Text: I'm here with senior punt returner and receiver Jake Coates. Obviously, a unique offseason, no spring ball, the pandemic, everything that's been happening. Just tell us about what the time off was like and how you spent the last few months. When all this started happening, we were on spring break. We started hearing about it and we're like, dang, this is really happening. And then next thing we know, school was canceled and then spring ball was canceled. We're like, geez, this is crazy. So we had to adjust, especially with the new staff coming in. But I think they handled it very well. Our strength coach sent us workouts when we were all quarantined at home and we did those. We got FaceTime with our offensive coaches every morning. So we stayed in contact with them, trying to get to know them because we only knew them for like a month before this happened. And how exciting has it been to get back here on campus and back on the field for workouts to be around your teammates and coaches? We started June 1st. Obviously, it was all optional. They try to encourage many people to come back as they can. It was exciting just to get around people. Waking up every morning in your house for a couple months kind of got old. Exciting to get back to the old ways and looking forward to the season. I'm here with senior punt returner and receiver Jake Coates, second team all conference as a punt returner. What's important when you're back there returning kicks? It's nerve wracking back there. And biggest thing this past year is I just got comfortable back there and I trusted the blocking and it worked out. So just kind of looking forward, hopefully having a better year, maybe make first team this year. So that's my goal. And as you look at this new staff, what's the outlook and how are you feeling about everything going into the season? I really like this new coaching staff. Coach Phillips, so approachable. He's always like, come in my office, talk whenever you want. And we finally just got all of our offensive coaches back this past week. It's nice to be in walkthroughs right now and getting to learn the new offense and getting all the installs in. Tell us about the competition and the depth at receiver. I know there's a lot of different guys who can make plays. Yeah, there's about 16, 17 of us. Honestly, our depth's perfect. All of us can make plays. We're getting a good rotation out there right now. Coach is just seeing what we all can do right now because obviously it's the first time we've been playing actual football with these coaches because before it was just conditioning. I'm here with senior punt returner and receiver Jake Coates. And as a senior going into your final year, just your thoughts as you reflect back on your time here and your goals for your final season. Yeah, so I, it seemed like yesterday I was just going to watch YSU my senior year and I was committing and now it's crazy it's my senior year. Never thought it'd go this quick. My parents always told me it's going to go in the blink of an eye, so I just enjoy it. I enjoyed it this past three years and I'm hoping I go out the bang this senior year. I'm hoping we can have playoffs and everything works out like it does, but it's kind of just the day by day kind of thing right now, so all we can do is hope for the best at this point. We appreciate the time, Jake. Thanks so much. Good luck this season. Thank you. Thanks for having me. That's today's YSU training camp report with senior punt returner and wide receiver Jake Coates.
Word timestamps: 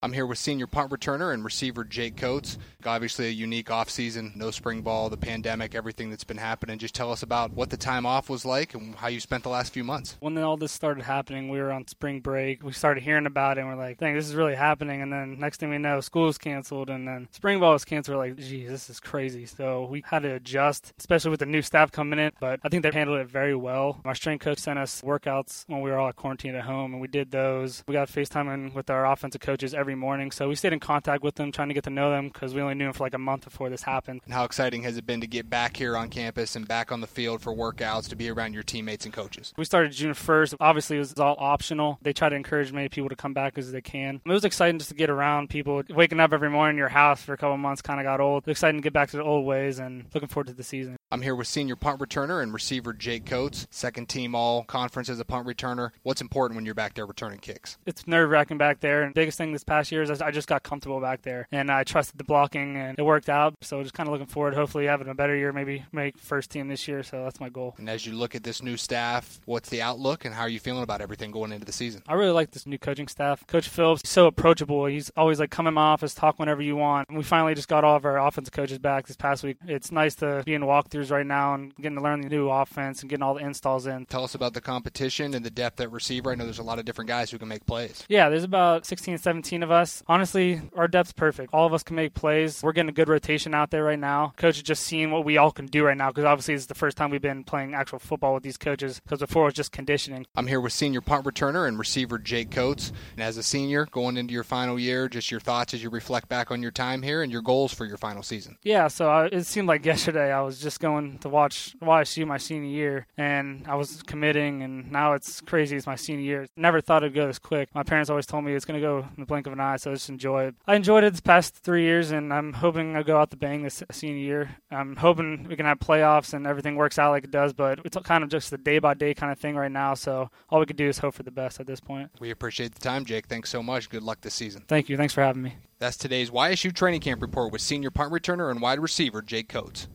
I'm 0.00 0.12
here 0.12 0.26
with 0.26 0.38
senior 0.38 0.68
punt 0.68 0.92
returner 0.92 1.34
and 1.34 1.44
receiver 1.44 1.82
Jake 1.82 2.16
Coates. 2.16 2.56
Obviously, 2.86 3.26
a 3.26 3.30
unique 3.30 3.66
offseason, 3.66 4.36
no 4.36 4.52
spring 4.52 4.80
ball, 4.80 5.10
the 5.10 5.16
pandemic, 5.16 5.74
everything 5.74 6.08
that's 6.08 6.22
been 6.22 6.36
happening. 6.36 6.78
Just 6.78 6.94
tell 6.94 7.10
us 7.10 7.24
about 7.24 7.52
what 7.52 7.70
the 7.70 7.76
time 7.76 8.06
off 8.06 8.30
was 8.30 8.44
like 8.44 8.74
and 8.74 8.94
how 8.94 9.08
you 9.08 9.18
spent 9.18 9.42
the 9.42 9.48
last 9.48 9.72
few 9.72 9.82
months. 9.82 10.16
When 10.20 10.38
all 10.38 10.56
this 10.56 10.70
started 10.70 11.02
happening, 11.02 11.48
we 11.48 11.58
were 11.58 11.72
on 11.72 11.88
spring 11.88 12.20
break. 12.20 12.62
We 12.62 12.70
started 12.70 13.02
hearing 13.02 13.26
about 13.26 13.58
it 13.58 13.62
and 13.62 13.70
we're 13.70 13.74
like, 13.74 13.98
dang, 13.98 14.14
this 14.14 14.28
is 14.28 14.36
really 14.36 14.54
happening. 14.54 15.02
And 15.02 15.12
then 15.12 15.40
next 15.40 15.58
thing 15.58 15.68
we 15.68 15.78
know, 15.78 16.00
school 16.00 16.26
was 16.26 16.38
canceled 16.38 16.90
and 16.90 17.08
then 17.08 17.26
spring 17.32 17.58
ball 17.58 17.72
was 17.72 17.84
canceled. 17.84 18.18
We're 18.18 18.28
like, 18.28 18.36
geez, 18.36 18.70
this 18.70 18.88
is 18.88 19.00
crazy. 19.00 19.46
So 19.46 19.86
we 19.86 20.04
had 20.06 20.22
to 20.22 20.32
adjust, 20.32 20.92
especially 21.00 21.32
with 21.32 21.40
the 21.40 21.46
new 21.46 21.60
staff 21.60 21.90
coming 21.90 22.20
in. 22.20 22.30
But 22.38 22.60
I 22.62 22.68
think 22.68 22.84
they 22.84 22.92
handled 22.92 23.18
it 23.18 23.28
very 23.28 23.56
well. 23.56 24.00
Our 24.04 24.14
strength 24.14 24.44
coach 24.44 24.58
sent 24.58 24.78
us 24.78 25.02
workouts 25.02 25.64
when 25.66 25.80
we 25.80 25.90
were 25.90 25.98
all 25.98 26.12
quarantined 26.12 26.56
at 26.56 26.66
home 26.66 26.92
and 26.92 27.00
we 27.00 27.08
did 27.08 27.32
those. 27.32 27.82
We 27.88 27.94
got 27.94 28.08
FaceTime 28.08 28.72
with 28.74 28.90
our 28.90 29.04
offensive 29.04 29.40
coaches 29.40 29.74
every 29.74 29.87
morning. 29.94 30.30
So 30.30 30.48
we 30.48 30.54
stayed 30.54 30.72
in 30.72 30.80
contact 30.80 31.22
with 31.22 31.36
them, 31.36 31.52
trying 31.52 31.68
to 31.68 31.74
get 31.74 31.84
to 31.84 31.90
know 31.90 32.10
them 32.10 32.28
because 32.28 32.54
we 32.54 32.60
only 32.60 32.74
knew 32.74 32.84
them 32.84 32.92
for 32.92 33.04
like 33.04 33.14
a 33.14 33.18
month 33.18 33.44
before 33.44 33.70
this 33.70 33.82
happened. 33.82 34.20
And 34.24 34.34
how 34.34 34.44
exciting 34.44 34.82
has 34.82 34.96
it 34.96 35.06
been 35.06 35.20
to 35.20 35.26
get 35.26 35.48
back 35.48 35.76
here 35.76 35.96
on 35.96 36.10
campus 36.10 36.56
and 36.56 36.66
back 36.66 36.92
on 36.92 37.00
the 37.00 37.06
field 37.06 37.40
for 37.40 37.54
workouts 37.54 38.08
to 38.08 38.16
be 38.16 38.28
around 38.28 38.54
your 38.54 38.62
teammates 38.62 39.04
and 39.04 39.14
coaches? 39.14 39.54
We 39.56 39.64
started 39.64 39.92
June 39.92 40.12
1st. 40.12 40.56
Obviously, 40.60 40.96
it 40.96 41.00
was 41.00 41.14
all 41.14 41.36
optional. 41.38 41.98
They 42.02 42.12
try 42.12 42.28
to 42.28 42.36
encourage 42.36 42.72
many 42.72 42.88
people 42.88 43.08
to 43.08 43.16
come 43.16 43.32
back 43.32 43.56
as 43.56 43.72
they 43.72 43.80
can. 43.80 44.20
It 44.24 44.30
was 44.30 44.44
exciting 44.44 44.78
just 44.78 44.90
to 44.90 44.96
get 44.96 45.10
around 45.10 45.48
people. 45.48 45.82
Waking 45.88 46.20
up 46.20 46.32
every 46.32 46.50
morning 46.50 46.74
in 46.74 46.78
your 46.78 46.88
house 46.88 47.22
for 47.22 47.32
a 47.32 47.38
couple 47.38 47.56
months 47.56 47.82
kind 47.82 48.00
of 48.00 48.04
got 48.04 48.20
old. 48.20 48.46
Exciting 48.46 48.80
to 48.80 48.84
get 48.84 48.92
back 48.92 49.10
to 49.10 49.16
the 49.16 49.24
old 49.24 49.46
ways 49.46 49.78
and 49.78 50.04
looking 50.12 50.28
forward 50.28 50.48
to 50.48 50.54
the 50.54 50.62
season. 50.62 50.97
I'm 51.10 51.22
here 51.22 51.34
with 51.34 51.46
senior 51.46 51.74
punt 51.74 52.00
returner 52.00 52.42
and 52.42 52.52
receiver 52.52 52.92
Jake 52.92 53.24
Coates, 53.24 53.66
second 53.70 54.10
team 54.10 54.34
all 54.34 54.64
conference 54.64 55.08
as 55.08 55.18
a 55.18 55.24
punt 55.24 55.46
returner. 55.46 55.92
What's 56.02 56.20
important 56.20 56.56
when 56.56 56.66
you're 56.66 56.74
back 56.74 56.92
there 56.92 57.06
returning 57.06 57.38
kicks? 57.38 57.78
It's 57.86 58.06
nerve 58.06 58.28
wracking 58.28 58.58
back 58.58 58.80
there. 58.80 59.02
And 59.04 59.14
biggest 59.14 59.38
thing 59.38 59.52
this 59.52 59.64
past 59.64 59.90
year 59.90 60.02
is 60.02 60.20
I 60.20 60.30
just 60.30 60.48
got 60.48 60.64
comfortable 60.64 61.00
back 61.00 61.22
there 61.22 61.48
and 61.50 61.70
I 61.70 61.84
trusted 61.84 62.18
the 62.18 62.24
blocking 62.24 62.76
and 62.76 62.98
it 62.98 63.02
worked 63.02 63.30
out. 63.30 63.54
So 63.62 63.82
just 63.82 63.94
kind 63.94 64.06
of 64.06 64.12
looking 64.12 64.26
forward, 64.26 64.52
hopefully 64.52 64.84
having 64.84 65.08
a 65.08 65.14
better 65.14 65.34
year, 65.34 65.50
maybe 65.50 65.82
make 65.92 66.18
first 66.18 66.50
team 66.50 66.68
this 66.68 66.86
year. 66.86 67.02
So 67.02 67.24
that's 67.24 67.40
my 67.40 67.48
goal. 67.48 67.74
And 67.78 67.88
as 67.88 68.04
you 68.04 68.12
look 68.12 68.34
at 68.34 68.44
this 68.44 68.62
new 68.62 68.76
staff, 68.76 69.40
what's 69.46 69.70
the 69.70 69.80
outlook 69.80 70.26
and 70.26 70.34
how 70.34 70.42
are 70.42 70.50
you 70.50 70.60
feeling 70.60 70.82
about 70.82 71.00
everything 71.00 71.30
going 71.30 71.52
into 71.52 71.64
the 71.64 71.72
season? 71.72 72.02
I 72.06 72.14
really 72.14 72.32
like 72.32 72.50
this 72.50 72.66
new 72.66 72.78
coaching 72.78 73.08
staff. 73.08 73.46
Coach 73.46 73.70
Phillips, 73.70 74.06
so 74.06 74.26
approachable. 74.26 74.84
He's 74.84 75.10
always 75.16 75.40
like, 75.40 75.50
come 75.50 75.66
in 75.66 75.72
my 75.72 75.80
office, 75.80 76.12
talk 76.12 76.38
whenever 76.38 76.60
you 76.60 76.76
want. 76.76 77.08
And 77.08 77.16
we 77.16 77.24
finally 77.24 77.54
just 77.54 77.68
got 77.68 77.82
all 77.82 77.96
of 77.96 78.04
our 78.04 78.18
offensive 78.18 78.52
coaches 78.52 78.78
back 78.78 79.06
this 79.06 79.16
past 79.16 79.42
week. 79.42 79.56
It's 79.66 79.90
nice 79.90 80.14
to 80.16 80.42
be 80.44 80.52
in 80.52 80.66
walkthroughs 80.98 81.10
right 81.10 81.26
now 81.26 81.54
and 81.54 81.74
getting 81.76 81.96
to 81.96 82.02
learn 82.02 82.20
the 82.20 82.28
new 82.28 82.48
offense 82.48 83.00
and 83.00 83.10
getting 83.10 83.22
all 83.22 83.34
the 83.34 83.44
installs 83.44 83.86
in. 83.86 84.06
Tell 84.06 84.24
us 84.24 84.34
about 84.34 84.54
the 84.54 84.60
competition 84.60 85.34
and 85.34 85.44
the 85.44 85.50
depth 85.50 85.80
at 85.80 85.90
receiver. 85.90 86.30
I 86.30 86.34
know 86.34 86.44
there's 86.44 86.58
a 86.58 86.64
lot 86.64 86.78
of 86.78 86.84
different 86.84 87.08
guys 87.08 87.30
who 87.30 87.38
can 87.38 87.48
make 87.48 87.66
plays. 87.66 88.04
Yeah, 88.08 88.28
there's 88.28 88.44
about 88.44 88.86
16, 88.86 89.18
17 89.18 89.62
of 89.62 89.70
us. 89.70 90.02
Honestly, 90.06 90.60
our 90.76 90.88
depth's 90.88 91.12
perfect. 91.12 91.52
All 91.52 91.66
of 91.66 91.72
us 91.72 91.82
can 91.82 91.96
make 91.96 92.14
plays. 92.14 92.62
We're 92.62 92.72
getting 92.72 92.88
a 92.88 92.92
good 92.92 93.08
rotation 93.08 93.54
out 93.54 93.70
there 93.70 93.84
right 93.84 93.98
now. 93.98 94.32
Coach 94.36 94.56
is 94.56 94.62
just 94.62 94.82
seeing 94.84 95.10
what 95.10 95.24
we 95.24 95.36
all 95.36 95.50
can 95.50 95.66
do 95.66 95.84
right 95.84 95.96
now 95.96 96.10
because 96.10 96.24
obviously 96.24 96.54
it's 96.54 96.66
the 96.66 96.74
first 96.74 96.96
time 96.96 97.10
we've 97.10 97.22
been 97.22 97.44
playing 97.44 97.74
actual 97.74 97.98
football 97.98 98.34
with 98.34 98.42
these 98.42 98.56
coaches 98.56 99.00
because 99.00 99.20
before 99.20 99.42
it 99.42 99.46
was 99.46 99.54
just 99.54 99.72
conditioning. 99.72 100.26
I'm 100.34 100.46
here 100.46 100.60
with 100.60 100.72
senior 100.72 101.00
punt 101.00 101.24
returner 101.24 101.66
and 101.66 101.78
receiver 101.78 102.18
Jake 102.18 102.50
Coates. 102.50 102.92
And 103.14 103.22
as 103.22 103.36
a 103.36 103.42
senior 103.42 103.86
going 103.86 104.16
into 104.16 104.34
your 104.34 104.44
final 104.44 104.78
year, 104.78 105.08
just 105.08 105.30
your 105.30 105.40
thoughts 105.40 105.74
as 105.74 105.82
you 105.82 105.90
reflect 105.90 106.28
back 106.28 106.50
on 106.50 106.62
your 106.62 106.70
time 106.70 107.02
here 107.02 107.22
and 107.22 107.32
your 107.32 107.42
goals 107.42 107.72
for 107.72 107.84
your 107.84 107.96
final 107.96 108.22
season. 108.22 108.56
Yeah, 108.62 108.88
so 108.88 109.08
I, 109.08 109.26
it 109.26 109.44
seemed 109.44 109.68
like 109.68 109.84
yesterday 109.98 110.32
I 110.32 110.40
was 110.40 110.60
just 110.60 110.80
going 110.80 110.87
to 111.20 111.28
watch 111.28 111.76
YSU 111.80 112.26
my 112.26 112.38
senior 112.38 112.68
year 112.68 113.06
and 113.16 113.64
I 113.66 113.74
was 113.74 114.02
committing 114.02 114.62
and 114.62 114.90
now 114.90 115.12
it's 115.12 115.40
crazy 115.40 115.76
it's 115.76 115.86
my 115.86 115.96
senior 115.96 116.24
year. 116.24 116.46
Never 116.56 116.80
thought 116.80 117.02
it'd 117.02 117.14
go 117.14 117.26
this 117.26 117.38
quick. 117.38 117.74
My 117.74 117.82
parents 117.82 118.10
always 118.10 118.26
told 118.26 118.44
me 118.44 118.54
it's 118.54 118.64
going 118.64 118.80
to 118.80 118.86
go 118.86 118.98
in 118.98 119.20
the 119.20 119.26
blink 119.26 119.46
of 119.46 119.52
an 119.52 119.60
eye, 119.60 119.76
so 119.76 119.90
I 119.90 119.94
just 119.94 120.08
enjoy 120.08 120.44
it. 120.44 120.54
I 120.66 120.74
enjoyed 120.74 121.04
it 121.04 121.12
this 121.12 121.20
past 121.20 121.54
three 121.54 121.82
years 121.82 122.10
and 122.10 122.32
I'm 122.32 122.52
hoping 122.52 122.96
I 122.96 123.02
go 123.02 123.18
out 123.18 123.30
the 123.30 123.36
bang 123.36 123.62
this 123.62 123.82
senior 123.90 124.16
year. 124.16 124.56
I'm 124.70 124.96
hoping 124.96 125.46
we 125.48 125.56
can 125.56 125.66
have 125.66 125.78
playoffs 125.78 126.34
and 126.34 126.46
everything 126.46 126.76
works 126.76 126.98
out 126.98 127.10
like 127.10 127.24
it 127.24 127.30
does, 127.30 127.52
but 127.52 127.80
it's 127.84 127.96
kind 127.98 128.24
of 128.24 128.30
just 128.30 128.50
the 128.50 128.58
day 128.58 128.78
by 128.78 128.94
day 128.94 129.14
kind 129.14 129.32
of 129.32 129.38
thing 129.38 129.56
right 129.56 129.72
now, 129.72 129.94
so 129.94 130.30
all 130.50 130.60
we 130.60 130.66
can 130.66 130.76
do 130.76 130.88
is 130.88 130.98
hope 130.98 131.14
for 131.14 131.22
the 131.22 131.30
best 131.30 131.60
at 131.60 131.66
this 131.66 131.80
point. 131.80 132.10
We 132.20 132.30
appreciate 132.30 132.74
the 132.74 132.80
time, 132.80 133.04
Jake. 133.04 133.26
Thanks 133.26 133.50
so 133.50 133.62
much. 133.62 133.90
Good 133.90 134.02
luck 134.02 134.20
this 134.20 134.34
season. 134.34 134.64
Thank 134.68 134.88
you. 134.88 134.96
Thanks 134.96 135.14
for 135.14 135.22
having 135.22 135.42
me. 135.42 135.56
That's 135.78 135.96
today's 135.96 136.30
YSU 136.30 136.74
training 136.74 137.00
camp 137.00 137.22
report 137.22 137.52
with 137.52 137.60
senior 137.60 137.90
punt 137.90 138.12
returner 138.12 138.50
and 138.50 138.60
wide 138.60 138.80
receiver 138.80 139.22
Jake 139.22 139.48
Coates. 139.48 139.86